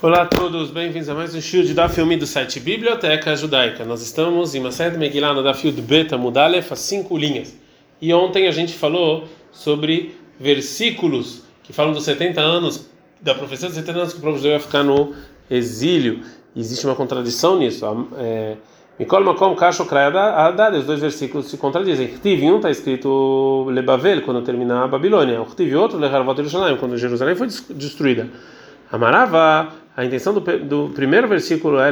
[0.00, 3.84] Olá a todos, bem-vindos a mais um show de da filme do site Biblioteca Judaica.
[3.84, 7.58] Nós estamos em Mased Megillah no Dafio de Beta Mudalef, as cinco linhas.
[8.00, 12.88] E ontem a gente falou sobre versículos que falam dos 70 anos,
[13.20, 15.14] da profecia dos 70 anos que o povo judeu ia ficar no
[15.50, 16.20] exílio.
[16.54, 17.84] Existe uma contradição nisso.
[18.18, 18.56] É,
[19.00, 22.06] Mikol Makom Kasho Krayadad, os dois versículos se contradizem.
[22.22, 25.44] Tive um está escrito Lebavel, quando terminar a Babilônia.
[25.56, 28.30] Tive outro, Leharvot Yerushalayim, quando Jerusalém foi destruída.
[28.90, 29.68] Amarava,
[29.98, 31.90] a intenção do, do primeiro versículo é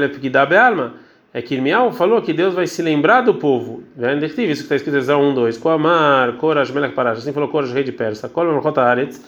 [0.57, 0.95] Alma,
[1.35, 3.83] é que Irmial falou que Deus vai se lembrar do povo.
[3.99, 5.59] Isso que está escrito em Ezequiel 1, 2.
[5.59, 8.29] Koamar, Korash, Melech Parash, assim falou Korash, rei de Persa.
[8.29, 9.21] Kol Melchot Haaretz,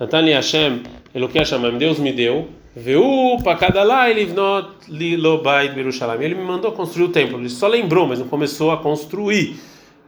[0.00, 0.82] Natani Hashem,
[1.14, 2.48] Eloquei Hashem, Deus me deu.
[2.74, 4.32] Veu para cada lá ele
[6.24, 7.38] Ele me mandou construir o templo.
[7.38, 9.60] Ele só lembrou, mas não começou a construir.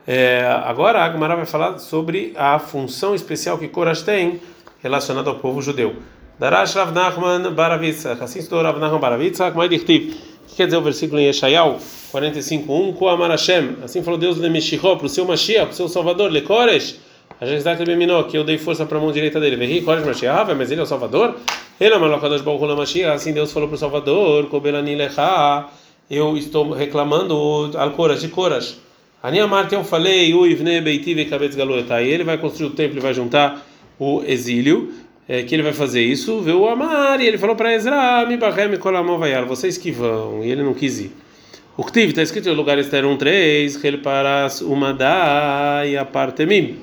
[0.07, 4.41] É, agora Agmará vai falar sobre a função especial que Korash tem
[4.83, 5.97] relacionada ao povo judeu.
[6.39, 8.23] Darash Rav Nachman Baravitzach.
[8.23, 9.57] Assim estudou Rav Nachman Baravitzach.
[9.57, 10.15] Mas Dichtiv.
[10.45, 11.77] O que quer dizer o versículo em Yeshayahu
[12.13, 12.95] 45.1?
[12.95, 13.77] Koamar Hashem.
[13.83, 16.97] Assim falou Deus de Meshichó, para o seu Mashiach, para o seu Salvador, Lekoresh.
[17.41, 19.57] A gente está que eu dei força para a mão direita dele.
[19.57, 21.37] Vehi Koresh Mashiach, mas ele é o Salvador.
[21.81, 23.15] Ele é Malokadosh Baruch Mashiach.
[23.15, 25.67] Assim Deus falou para o Salvador, Kobelani Lecha.
[26.11, 28.77] Eu estou reclamando al Korash, de Korash.
[29.23, 32.07] Ani Amarte, eu falei, o Ivne Beiti Vekabetz Galotai.
[32.07, 33.67] Ele vai construir o templo e vai juntar
[33.99, 34.93] o exílio
[35.29, 38.37] é, que ele vai fazer isso, vê o Amar, e ele falou para Ezra, me
[38.37, 41.13] barreme vaiar, vocês que vão, e ele não quis ir.
[41.77, 44.97] O Ktiv está escrito em lugar Esther 1, 3, ele paras uma
[45.87, 46.79] e a partemim.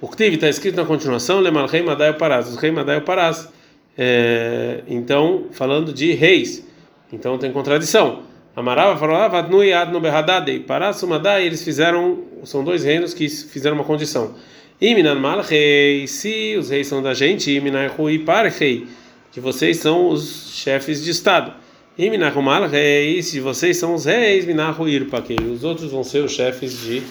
[0.00, 3.48] O Ktiv está escrito na continuação, lemal rei madai paras, os rei madai paras.
[3.96, 6.66] É, então, falando de reis,
[7.12, 8.22] então tem contradição.
[8.54, 13.26] Amarava falou, ah, vadnu e adnu berradadei, paras umadai, eles fizeram, são dois reinos que
[13.28, 14.34] fizeram uma condição.
[14.80, 18.86] Iminan Malrei, se os reis são da gente, Iminan Rui Parrei,
[19.30, 21.54] que vocês são os chefes de Estado.
[21.96, 26.32] Iminan Malrei, se vocês são os reis, Minan Rui Irpakei, os outros vão ser os
[26.32, 27.02] chefes de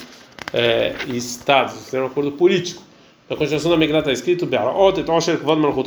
[0.53, 2.83] é, Estados, fizeram um acordo político.
[3.29, 4.45] Na continuação da Megillah está escrito,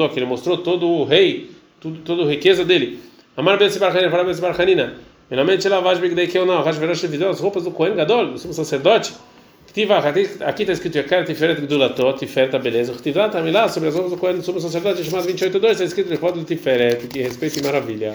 [0.08, 2.98] que ele mostrou todo o rei, tudo, toda a riqueza dele.
[3.36, 4.94] Amar Ben Sibarhanina, falar Ben Sibarhanina.
[5.30, 5.94] Menamente ela vai
[6.26, 6.62] que eu não,
[7.28, 9.12] as roupas do Cohen Gadol, do sumo sacerdote.
[10.46, 12.92] Aqui está escrito Yakar Tiferet Gdulatot, Tiferet a beleza.
[12.92, 16.10] Tivá está lá sobre as roupas do Cohen, sobre o sacerdote, chamado 28.2, está escrito
[16.10, 18.14] Rechod Tiferet, que respeito e maravilha.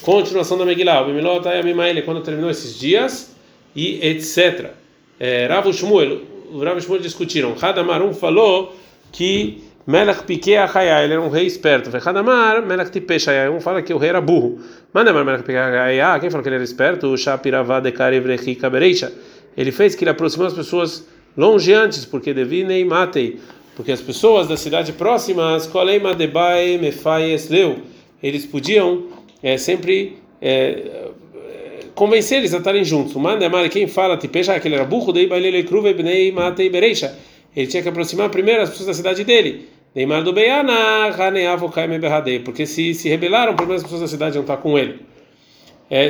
[0.00, 3.34] Continuação da Megillah, o Bimilot Ayamimaele, quando terminou esses dias,
[3.74, 4.70] e etc.
[5.18, 6.20] É, Rav Shmuel,
[6.52, 7.56] o Rav Shmuel discutiram.
[7.60, 8.72] Hadamarum falou
[9.10, 11.90] que Melach Piquet Achaya, ele era um rei esperto.
[11.96, 14.60] Hadamar, Melach Tipeshaya, um fala que o rei era burro.
[14.94, 17.18] Mandamar Melach Piquet Achaya, quem falou que ele era esperto?
[17.18, 19.12] Shapiravá de Karevrechi Kabereisha
[19.56, 23.38] ele fez que ele aproximou as pessoas longe antes, porque devinei matei,
[23.74, 26.78] porque as pessoas das cidades próximas, koleima debai
[28.22, 29.06] eles podiam
[29.42, 31.10] é, sempre é,
[31.94, 33.14] convencer eles a estarem juntos.
[33.14, 37.16] Mandamar, quem fala, tipeja, que ele era burro, dei bailele kruve bnei matei bereisha,
[37.54, 39.68] ele tinha que aproximar primeiro as pessoas da cidade dele.
[39.94, 44.36] Neymar do Beiana, Haneavo Kaime Berradei, porque se se rebelaram, primeiro as pessoas da cidade
[44.36, 45.00] não estar com ele.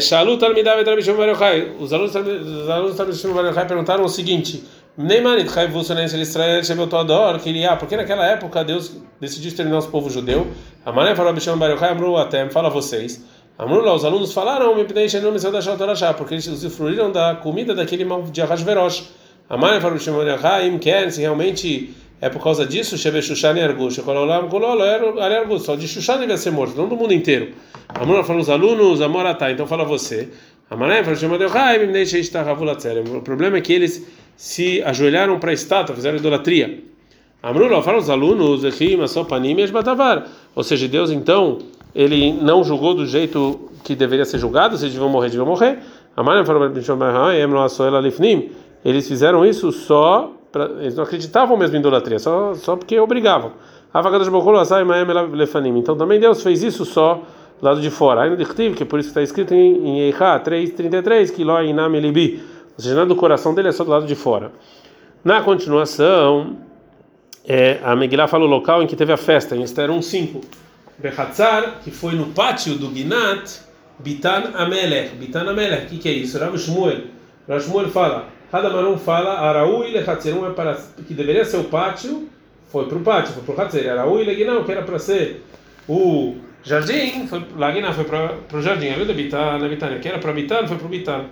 [0.00, 1.32] Shalu Talmidav et Rabbi Shimon
[1.81, 4.62] Os alunos os alunos Rabbi Shimon perguntaram o seguinte:
[4.97, 10.47] Neymanit Chayvusanen Israel Shebel Todor, ah, porque naquela época Deus decidiu exterminar os povos judeus.
[10.87, 13.25] Amaré falou Rabbi Shimon Baruchai, Amru Atem, fala vocês.
[13.59, 17.34] Amru lá, os alunos falaram, me pedem Shenom Meseu da Shotorachá, porque eles usufruíram da
[17.34, 19.03] comida daquele mal de Arrasverosh.
[19.50, 23.99] Amaré falou Rabbi Shimon Baruchai, quer, se realmente é por causa disso, Shebe Shushan Ergush,
[23.99, 27.49] Kololam Kololo Ergush, só de Shushan devia ser morto, não do mundo inteiro.
[27.88, 30.28] Amor falou os alunos, Amoratá, então fala você.
[30.71, 34.06] Amaré falou, Shema Deochai, me deixa estar O problema é que eles
[34.37, 36.78] se ajoelharam para a estátua, fizeram idolatria.
[37.43, 38.62] Amrula fala os alunos,
[40.55, 41.59] ou seja, Deus então,
[41.93, 45.81] ele não julgou do jeito que deveria ser julgado, se vão morrer, deviam morrer.
[46.16, 46.71] Amaré falou,
[48.84, 53.53] eles fizeram isso só pra, eles não acreditavam mesmo em idolatria, só, só porque obrigavam.
[55.77, 57.23] Então também Deus fez isso só
[57.61, 58.23] do lado de fora.
[58.23, 62.43] Ainda que por isso está escrito em Eichá 3:33 que lo inam libi,
[62.76, 64.53] ou seja, nada do coração dele é só do lado de fora.
[65.25, 66.56] Na continuação,
[67.44, 70.41] é, a Megillah fala o local em que teve a festa, em Esther 1:5.
[70.99, 73.61] Bechatzar, que foi no pátio do Ginat,
[73.99, 75.15] Bitan Amelech.
[75.17, 76.38] Bitan Amelech, o que, que é isso?
[76.38, 77.03] Rav Shmuel.
[77.49, 80.78] Rav Shmuel fala Hadamarum fala, Araú e Lechatzerum é para
[81.08, 82.28] que deveria ser o pátio,
[82.70, 83.90] foi para o pátio, foi para o Hatzer.
[83.90, 85.43] Araú e Leguinão, que era para ser
[85.88, 88.90] o jardim, foi Laguiná foi para o jardim.
[88.90, 91.25] Além da Bitan, na Bitânia, que era para Bitan, foi para o Bitan.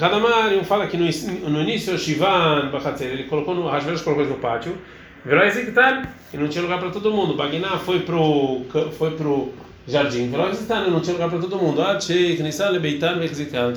[0.00, 1.06] Hadamar, um fala que no,
[1.50, 4.78] no início, Shivan, Bachatzer, ele colocou no, Hashverosh colocou no pátio,
[5.24, 6.02] virou Ezequiel,
[6.32, 7.34] e não tinha lugar para todo mundo.
[7.34, 8.60] Bagná foi pro
[8.96, 9.52] foi pro
[9.88, 10.28] jardim.
[10.28, 11.82] Não tinha lugar para todo mundo.
[11.82, 12.04] Até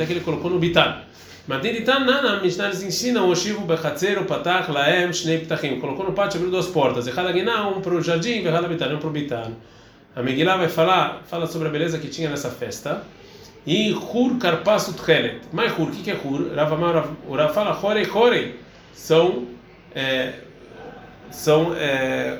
[0.05, 1.01] que ele colocou no bitan.
[1.45, 5.77] Mas Diditan Nana, Mishnah eles ensinam o Shivu Bechatzer, o Patach, Laem, Shnei Ptachim.
[5.79, 7.05] Colocou no pátio, abriu duas portas.
[7.05, 9.51] Echad Aguiná, um para o jardim, e Echad Bitan, um para o bitan.
[10.15, 13.03] A Megillah vai falar, fala sobre a beleza que tinha nessa festa.
[13.67, 15.41] E Hur Karpasu Tchelet.
[15.51, 16.53] Mas Hur, o que é Hur?
[16.55, 18.59] Ravamar, o Rav fala Chore Chore.
[18.93, 19.47] São.
[19.93, 20.33] É,
[21.29, 22.39] são, é,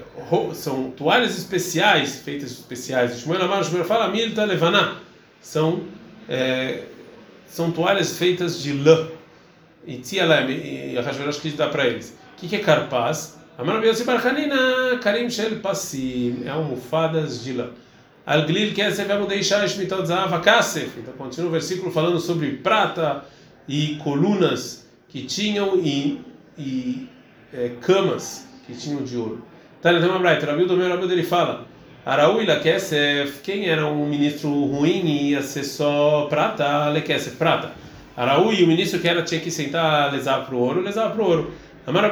[0.54, 3.20] são toalhas especiais, feitas especiais.
[3.20, 4.98] Shmuel Amar, Shmuel fala Milta Levaná.
[5.42, 5.82] São.
[6.30, 6.84] É,
[7.48, 9.08] são toalhas feitas de lã.
[9.86, 12.18] E Tzialem, e Hashverosh quis dar para eles.
[12.36, 13.38] O que, que é carpaz?
[15.02, 17.70] Karim Shel Passim, é almofadas de lã.
[18.26, 20.98] Al-Glil Kesef Amudei Shmitot Zahav Kasef.
[20.98, 23.26] Então continua o versículo falando sobre prata
[23.68, 26.22] e colunas que tinham e,
[26.58, 27.08] e
[27.54, 29.46] é, camas que tinham de ouro.
[29.82, 31.68] Tá, então, Rabi do meu Rabi ele fala
[32.06, 37.72] Araúi Lakesef, quem era um ministro ruim e ia ser só prata, Lekesef, prata.
[38.18, 41.26] Araúi, o ministro que era tinha que sentar, lesar para o ouro, lesar para o
[41.26, 41.54] ouro.
[41.88, 42.12] Amar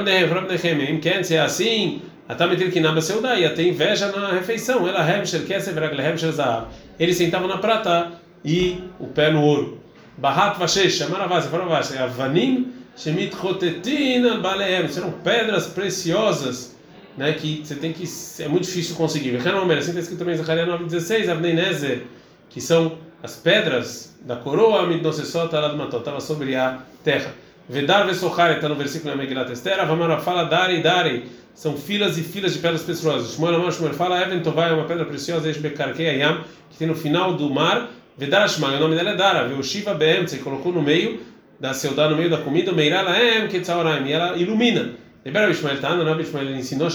[1.01, 4.88] quem se é assim, Atametil Kinaba Seudá, ia ter inveja na refeição.
[4.88, 6.67] Ela Hemsher Kesef, Ragle Hemsher Zahav.
[6.97, 8.13] Ele sentava na prata
[8.45, 9.81] e o pé no ouro.
[10.17, 14.88] Bahat Vashesh, Amaravase, Faravase, Avanim, Shemit Chotetin, Balehem.
[14.88, 16.70] Serão pedras preciosas
[17.18, 18.04] né, que você tem que
[18.40, 19.36] é muito difícil conseguir.
[19.36, 22.04] Assim está escrito também em Zacarias 9:16, Avnei Nezer,
[22.50, 27.34] que são as pedras da coroa Midnosesota lá do Mató, estava sobre a terra.
[27.69, 32.24] Vedar Vesochar está no versículo da Megilat Esther, Avamara fala Dari Dari, são filas e
[32.24, 33.36] filas de pedras preciosas.
[33.36, 36.96] Shmuel Amar Shmuel fala Even Tovai é uma pedra preciosa, Eshbekarkei Ayam, que tem no
[36.96, 37.90] final do mar.
[38.18, 41.22] Vedar Ashma, o nome dela é Dara, Veoshiva Behem, você colocou no meio
[41.60, 44.96] da seudá, no meio da comida, Meirala Em, Ketzaoraim, e ela ilumina.
[45.23, 46.89] Lembrava Bishmael Tano, não Bishmael ensinou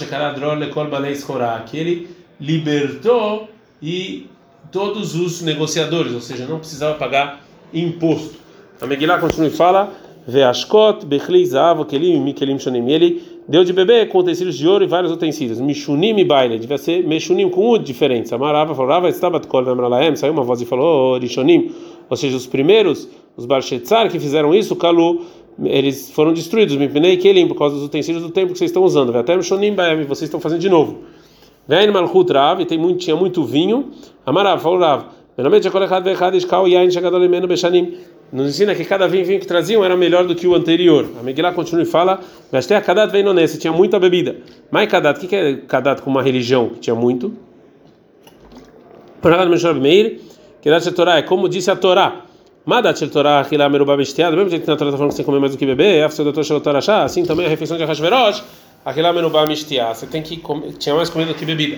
[1.65, 2.09] que ele
[2.39, 3.49] libertou
[3.81, 4.27] e
[4.69, 7.41] todos os negociadores, ou seja, não precisava pagar
[7.73, 8.35] imposto.
[8.81, 9.93] A Megillah continua e fala:
[10.27, 12.89] Veashkot, Bechli, Zav, Kelim, Mikelim, Shonim.
[12.89, 15.61] Ele deu de beber com utensílios de ouro e vários utensílios.
[15.61, 18.35] Mishunim e baile, devia ser Meshunim com um diferente.
[18.35, 21.73] Amarava, falava, Estabat Kol, Vemralaem, saiu uma voz e falou: Rishonim,
[22.09, 23.07] ou seja, os primeiros,
[23.37, 25.25] os Barshetzar que fizeram isso, Kalu
[25.63, 29.17] eles foram destruídos, Mipnei Kelim, por causa dos utensílios do templo que vocês estão usando.
[29.17, 30.99] Até Shonim Baem, vocês estão fazendo de novo.
[31.67, 33.91] Vem Malchut Rav, tem tinha muito vinho.
[34.25, 35.05] Amarav, falou Rav.
[38.31, 41.07] Nos ensina que cada vinho, vinho que traziam era melhor do que o anterior.
[41.19, 42.19] A Megillah continua e fala:
[42.51, 44.37] Gastei a Kadat vem nesse, tinha muita bebida.
[44.71, 47.33] Mas Kadat, o que é Kadat com uma religião que tinha muito?
[49.79, 50.19] Meir,
[50.61, 52.26] Kedat Torá, é como disse a Torá.
[52.67, 55.23] Madat shel Torah achila merubá bestiada, mesmo jeito que na Torá está falando que você
[55.23, 57.85] comer mais do que beber, afsel da Torah Torah chá, assim também a refeição de
[57.85, 58.43] Hashverosh,
[58.83, 61.77] achila merubá bestiada, você tem que comer, tinha mais comida do que bebida.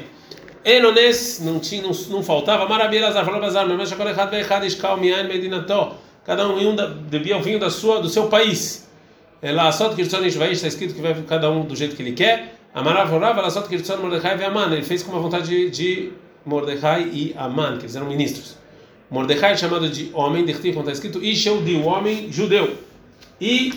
[0.65, 4.65] Enones, não tinha, não, não faltava, maravilha, azar, falou bazar, mas já quando errado, errado,
[4.65, 5.95] escal, mian, medinató,
[6.25, 6.75] cada um, um
[7.07, 8.89] bebia o vinho da sua, do seu país.
[9.43, 12.55] Ela só que vai está escrito que vai cada um do jeito que ele quer.
[12.73, 16.11] Amaravorava, ela só que Mordecai e Aman, ele fez com a vontade de, de
[16.43, 18.57] Mordecai e Aman, que eles eram ministros.
[19.09, 22.75] Mordecai é chamado de homem, Dertiv, como está escrito, Isheu o homem judeu.
[23.41, 23.73] E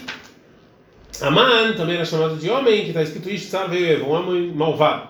[1.20, 3.70] Aman também era chamado de homem, que está escrito Ishtzar
[4.04, 5.08] um homem malvado.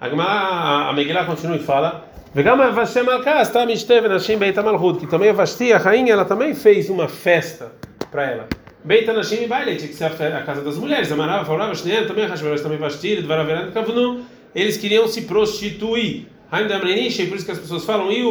[0.00, 5.32] A, a Megillah continua e fala, Alkas, tá Mishtev Nashim Beit Malhut, que também a
[5.32, 7.72] Vasti, a rainha, ela também fez uma festa
[8.10, 8.48] para ela.
[8.82, 11.12] Beit Nashim Baile, tinha que ser a casa das mulheres.
[11.12, 14.22] Amarava, falava, Shneem, também Hashverosh, também Vasti, Dvaraveran, Kavnu,
[14.54, 16.26] eles queriam se prostituir.
[16.50, 18.22] Damrenish, por isso que as pessoas falam, e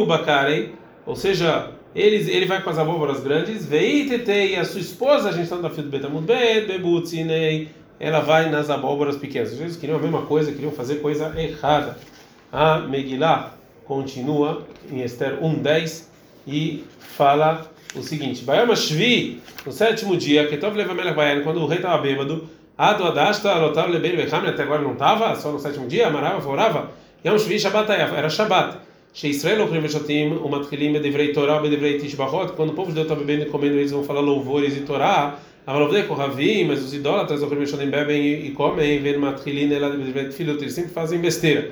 [1.04, 5.44] ou seja, eles, ele vai com as abóboras grandes, e a sua esposa, a gente
[5.44, 7.68] está no fio do Betamud Bebutzinei,
[8.00, 9.52] ela vai nas abóboras pequenas.
[9.52, 11.96] Eles queriam a mesma coisa, queriam fazer coisa errada.
[12.50, 13.54] A Megillah
[13.84, 16.08] continua em Esther 1:10
[16.46, 21.66] e fala o seguinte: Bayama Shvi, no sétimo dia, que Tov Levamelech Bayan, quando o
[21.66, 25.86] rei estava bêbado, Ado Adashta, Lotav Lebei Bechamel, até agora não estava, só no sétimo
[25.86, 26.90] dia, amarava, forava,
[27.24, 28.78] Shvi Shabbat era Shabbat.
[29.12, 33.14] Sheisrael Okrim Eshotim, o Matkilim Bedevrei Torah, Bedevrei Tishbahot, quando o povo de Deus está
[33.14, 35.38] bebendo e comendo, eles vão falar louvores e Torá.
[35.66, 40.28] Amalovdei Kohavim, mas os idólatras do Eshotim bebem e, e comem, Ven Matkilim Elad Bedevrei
[40.28, 41.70] Tfilot, eles sempre fazem besteira.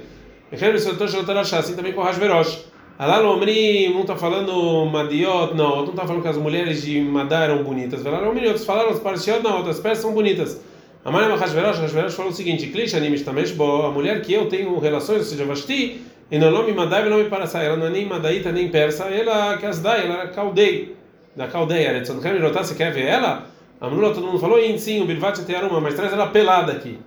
[0.52, 2.66] Mechem Besotor Shelotar assim também com Hashverosh.
[2.98, 7.48] Alalo Omrim, um está falando Madiot, não, não está falando que as mulheres de Madar
[7.48, 8.02] eram bonitas.
[8.02, 10.60] Velarom Omrim, falaram, as não, peças são bonitas.
[11.04, 14.78] Amarem Hashverosh, Hashverosh falou o seguinte: Klish animes tamesh bo, a mulher que eu tenho
[14.78, 17.66] relações, ou seja, Vashti, e no nome Madai, o nome Parasai.
[17.66, 20.94] Ela não é nem Madaíta nem persa, ela que as dai, ela era caldei,
[21.34, 21.92] da caldeia.
[21.92, 23.46] Retzonhem Irotá, você quer ver ela?
[23.80, 25.38] A Amrula, todo mundo falou, sim, o Bilvat
[25.70, 26.98] uma, mas traz ela pelada aqui.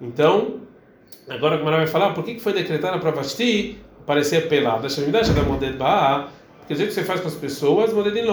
[0.00, 0.60] Então,
[1.28, 4.88] agora a Gemara vai falar por que foi decretada para Vasti parecer pelada.
[4.88, 7.90] Porque o jeito que você faz com as pessoas,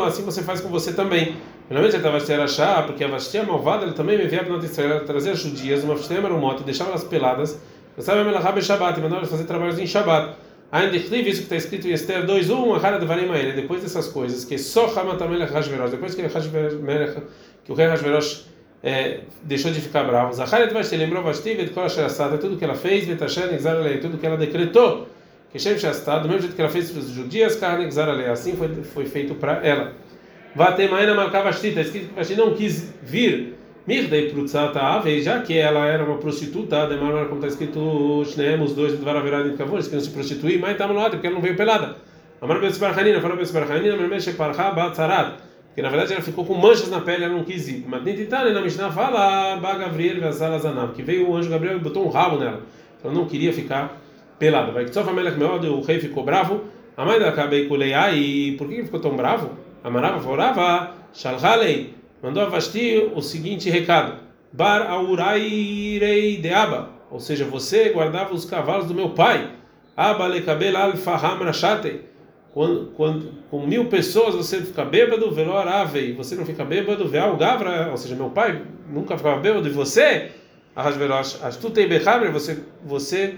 [0.08, 1.36] assim você faz com você também.
[1.70, 5.32] Realmente ele estava achar, porque a Vastia malvada, ele também me enviava para Israel trazer
[5.32, 7.60] as judias, uma Vastia moto, deixava elas peladas,
[7.98, 10.36] sabe Melachá Shabbat, e mandava elas fazer trabalhos em Shabbat.
[10.72, 14.08] Ainda isso que está escrito em Esther 2:1, a cara de Varim ele depois dessas
[14.08, 18.46] coisas, que só Hamatamelech Hashverosh, depois que, que o rei Hashverosh
[18.84, 22.08] é, deixou de ficar bravo, Zacharet Vashti lembrou Vashti, Vedkol Asher
[22.40, 25.08] tudo que ela fez, Vetasher Nixar tudo que ela decretou,
[25.52, 28.56] que Shem Shastad, do mesmo jeito que ela fez para os judias, Kar Nixar assim
[28.56, 29.94] foi, foi feito para ela.
[30.56, 35.86] Vatemaina Malkavashti, está escrito que Vashti não quis vir, Mirdei Prutzata Ave, já que ela
[35.86, 39.88] era uma prostituta, demora como está escrito, Shneem, os dois, Dvar Averad e Kavor, eles
[39.88, 41.98] queriam se prostituir, mas estava no lado, porque ela não veio pelada.
[42.42, 45.34] Amar Betsbarhanina, falou Betsbarhanina, Mermesh Parha Batzarat,
[45.68, 47.84] porque na verdade ela ficou com manchas na pele, ela não quis ir.
[47.86, 50.22] Mas Nintitane, na Mishnah fala, Ba Gabriel
[50.96, 52.62] que veio o anjo Gabriel e botou um rabo nela.
[53.04, 54.02] Ela não queria ficar
[54.40, 54.72] pelada.
[54.72, 56.64] Vai que só Melech Meod, o rei ficou bravo.
[56.96, 57.34] A mãe da
[57.68, 59.65] Kuleia, e por que ficou tão bravo?
[59.86, 64.16] Amarava, falava, Shalhalei mandou a Vasti o seguinte recado:
[64.52, 69.48] Bar aurairei de Aba, ou seja, você guardava os cavalos do meu pai.
[69.96, 72.02] Aba lekabel al faham rashate.
[72.52, 77.38] Quando, quando com mil pessoas você fica bêbado, velor avei, você não fica bêbado, veal
[77.38, 80.32] gavra, ou seja, meu pai nunca ficava bêbado, e você,
[80.76, 83.36] arrasverosh, astutei bechabre, você, você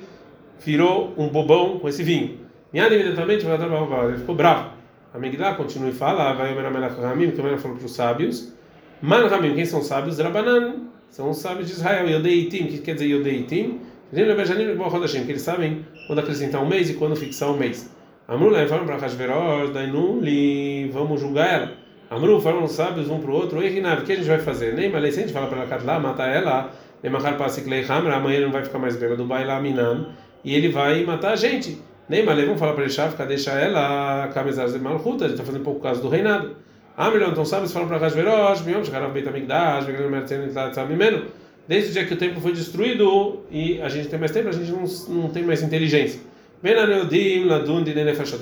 [0.63, 2.39] virou um bobão com esse vinho.
[2.72, 4.76] Minha imediatamente ele ficou bravo.
[5.18, 8.54] A Migdá continua e fala, vai o Meramelach Ramim, que o falou para os sábios.
[9.02, 10.20] Man Ramim, quem são sábios?
[10.20, 10.76] Rabanan,
[11.10, 12.08] são os sábios de Israel.
[12.08, 13.80] Yodeitim, que quer dizer Yodeitim?
[14.14, 17.92] Que eles sabem quando acrescentar um mês e quando fixar um mês.
[18.28, 21.72] Amru levaram para Hashverosh, Dainu, li, vamos julgar ela.
[22.12, 24.38] Amru, falam os sábios um para o outro, Oi, Rinav, o que a gente vai
[24.38, 24.76] fazer?
[24.76, 26.72] Nem mas se a gente fala para lá, matar ela,
[27.02, 30.10] Nemachar Pasiklei Hamra, amanhã ele não vai ficar mais bêbado, vai lá Minan,
[30.46, 31.82] e ele vai matar a gente.
[32.10, 35.82] Nem vamos falar para ele, ficar deixa ela, Kamezar Malchuta, a gente está fazendo pouco
[35.82, 36.56] caso do reinado.
[36.96, 40.40] Amilon, então sábios falam para Hashverosh, Miom, Shekarav Beit Amigdash, Vegan Mertzen
[40.88, 41.26] Mimeno,
[41.68, 44.52] desde o dia que o templo foi destruído e a gente tem mais tempo, a
[44.52, 46.22] gente não, não tem mais inteligência.
[46.64, 46.68] A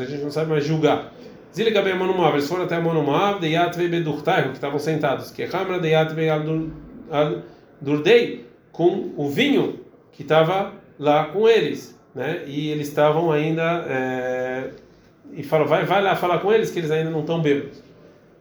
[0.06, 1.12] gente não sabe mais julgar.
[1.54, 5.44] Ziligabem Amonu Moab, eles foram até Amonu Moab, de Yatve Bedurtaiho, que estavam sentados, que
[5.44, 6.44] Hamra de Yatve Al
[7.82, 9.80] Durdei, com o vinho
[10.12, 12.44] que estava lá com eles, né?
[12.48, 13.86] E eles estavam ainda.
[13.88, 14.70] É,
[15.34, 17.84] e falou, vai, vai lá falar com eles que eles ainda não estão bêbados.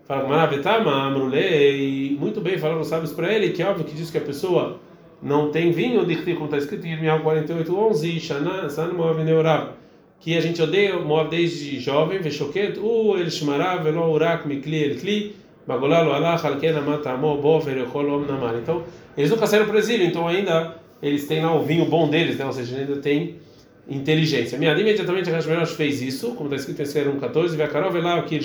[0.07, 4.11] Fala, Maravetama, Amrulei, muito bem, falaram os sábios para ele, que é óbvio que diz
[4.11, 4.79] que a pessoa
[5.23, 9.71] não tem vinho, de como está escrito em Irmial 48, 11, Shana, San Moab Neurab,
[10.21, 14.97] que a gente odeia Moab desde jovem, Veshoket, U, El Shmarav, Velo Urak, Mikli, El
[14.99, 18.57] Kli, Bagolalo Alach, Alkena, Matamo, Bofer, Echol, Om Namar.
[18.57, 18.85] Então,
[19.17, 22.37] eles nunca saíram para o exílio, então ainda eles têm lá o vinho bom deles,
[22.37, 22.45] né?
[22.45, 23.37] ou seja, ainda tem
[23.89, 24.59] inteligência.
[24.59, 28.41] Minha imediatamente a fez isso, como está escrito em Esther 1:14, Vekarov lá que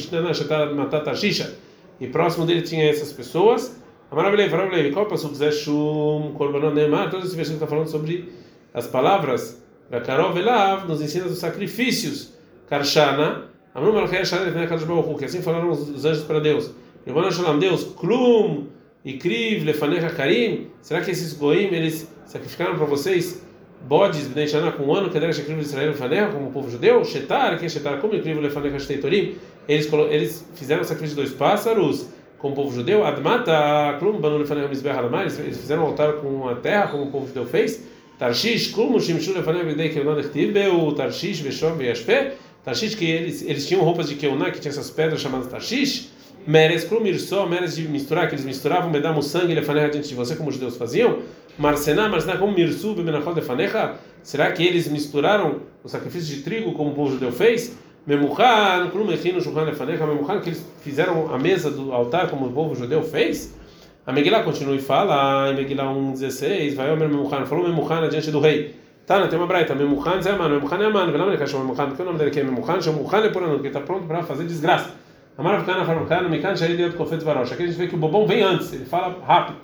[0.75, 1.55] matata shisha.
[1.99, 3.79] E próximo dele tinha essas pessoas.
[4.11, 8.31] Amaravilei, Faravilei, qual passou Zeshum, Korbanon Neymar, todo esse versículo está falando sobre
[8.73, 9.61] as palavras.
[9.89, 12.33] Vekarov lá nos ensina os sacrifícios.
[12.67, 16.71] Karshana, Amru Malchei Hashanah Kadosh Baruch que assim falaram os anjos para Deus.
[17.07, 18.67] Yevon Shalom, Deus, Klum,
[19.05, 23.43] Ikriv, Lefanecha Karim, será que esses goim eles sacrificaram para vocês
[23.87, 27.57] bodes Bnei com um ano, que Shekriv de Israel Faneha, como o povo judeu, Shetar,
[27.57, 29.35] que é Shetar, como incrível Lefaneha Shteitorim,
[29.67, 32.07] eles, eles fizeram o sacrifício de dois pássaros,
[32.37, 36.47] como o povo judeu, Admata, Klum, Banu Lefaneha Mizbeh Halamar, eles fizeram um altar com
[36.47, 37.83] a terra, como o povo judeu fez,
[38.17, 42.33] Tarshish, Klum, Shimshu Lefaneha Bnei Keunan Echtiv, Beu, Tarshish, Veshom, Veyashpe,
[42.63, 46.11] Tarshish, que eles, eles tinham roupas de Keuná, que tinha essas pedras chamadas Tarshish,
[46.47, 50.15] Meres, Klum, Irsó, Meres de misturar, que eles misturavam, me o sangue, Lefaneha diante de
[50.15, 51.19] você, como os judeus faziam,
[51.59, 53.95] Marcená, Marcená, como Mirsu, Bemenachol de Fanecha?
[54.23, 57.77] Será que eles misturaram o sacrifício de trigo como o povo judeu fez?
[58.07, 62.53] Memuchan, Krumechin, Shulchan de Fanecha, Memuchan, que eles fizeram a mesa do altar como o
[62.53, 63.53] povo judeu fez?
[64.07, 68.39] A Megillah continua e fala, em Megillah 1,16, vai Omer Memuchan, falou Memuchan diante do
[68.39, 68.75] rei.
[69.05, 72.01] Tá, tem uma braita, Memuchan é mano, Memuchan é mano, Velam ele chama Memuchan, porque
[72.01, 74.45] o nome dele é Memuchan, chama Memuchan é por ano, porque está pronto para fazer
[74.45, 74.91] desgraça.
[75.37, 77.51] Amar Kana, Farukan, Mekan, Sharid, Yot, Kofet, Varosh.
[77.51, 79.57] Aqui a gente vê que o bobão vem antes, ele fala rápido.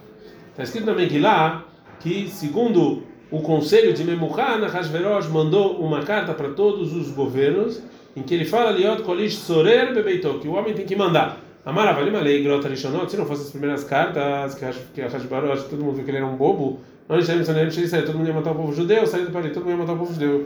[0.52, 1.64] Está escrito na Megillah
[2.00, 7.82] que, segundo o conselho de Memuchan, Hashverosh mandou uma carta para todos os governos
[8.16, 11.40] em que ele fala Liot Kolish Sorer Bebeito, que o homem tem que mandar.
[11.66, 14.56] Amaravalim Alei Grota Rishonot, se não fossem as primeiras cartas
[14.94, 18.52] que Hashverosh, todo mundo viu que ele era um bobo, não todo mundo ia matar
[18.52, 20.46] o povo judeu, saiu do país, todo mundo ia matar o povo judeu.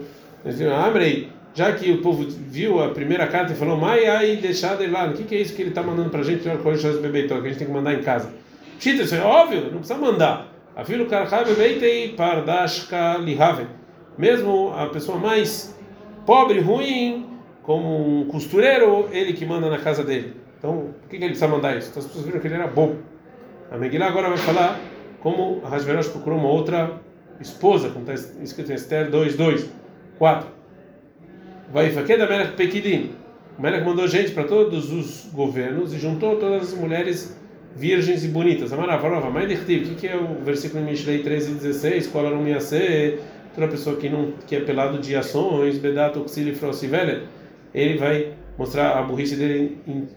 [0.84, 4.92] Abrei, já que o povo viu a primeira carta e falou, Mai, ai, deixado ele
[4.92, 6.82] lá, o que, que é isso que ele está mandando para a gente, Liot Kolish
[6.82, 8.30] Sorer Bebeito, que a gente tem que mandar em casa?
[8.78, 10.48] Chita, isso é óbvio, não precisa mandar.
[10.74, 11.52] Afilo karchave.
[14.16, 15.76] Mesmo a pessoa mais
[16.26, 17.26] pobre, ruim,
[17.62, 20.36] como um costureiro, ele que manda na casa dele.
[20.58, 21.90] Então, por que, ele precisa mandar isso?
[21.90, 22.96] Então, as pessoas viram que ele era bom.
[23.70, 24.78] A Megillah agora vai falar
[25.20, 27.00] como a Hashverosh procurou uma outra
[27.40, 29.70] esposa, como está escrito em Esther 2, 2,
[30.18, 30.48] 4.
[31.72, 33.12] Vai da Melech Pekidim.
[33.58, 37.38] O Melech mandou gente para todos os governos e juntou todas as mulheres
[37.74, 38.72] virgens e bonitas.
[38.72, 42.06] Amaravarova, mas o que é o versículo em Mishlei 13 e 16?
[42.08, 43.20] Qual era o ser?
[43.54, 47.24] Toda pessoa que não que é pelado de ações, Bedato, Xili, Frosivele,
[47.74, 50.08] ele vai mostrar a burrice dele em,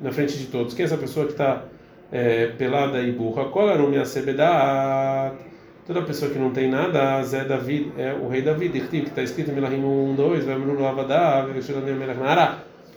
[0.00, 0.74] na frente de todos.
[0.74, 1.64] Quem é essa pessoa que está
[2.12, 3.46] é, pelada e burra?
[3.46, 3.90] Qual era o
[4.22, 5.34] Bedat?
[5.86, 9.50] Toda pessoa que não tem nada, Zé David, é o rei David, que está escrito
[9.50, 10.56] em Melahim 1, 2, vai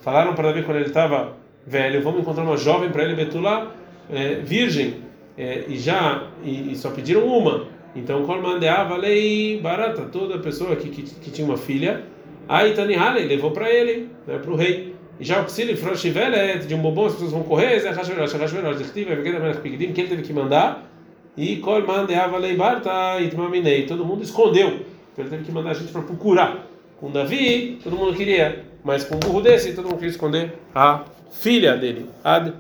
[0.02, 1.34] Falaram para Davi quando ele estava
[1.66, 3.72] velho, vamos encontrar uma jovem para ele, Betula,
[4.10, 4.96] é, virgem,
[5.38, 7.68] é, e já, e, e, só pediram uma.
[7.96, 12.04] Então, Kormandeava lei barata, toda pessoa que, que, que tinha uma filha,
[12.48, 14.96] aí Tani Halei levou para ele, né, para o rei.
[15.20, 18.90] E já o Psili Froshivelet, de um bobão, as pessoas vão correr, Zé Hashverosh, Hashverosh,
[18.92, 19.00] que
[19.70, 20.90] ele teve que mandar,
[21.38, 24.68] e Kormandeava lei barata, Itmaminei, todo mundo escondeu.
[25.14, 26.68] Então, ele teve que mandar a gente para procurar.
[27.00, 31.04] Com Davi, todo mundo queria, mas com um burro desse, todo mundo queria esconder a
[31.32, 32.06] filha dele.
[32.24, 32.54] Ad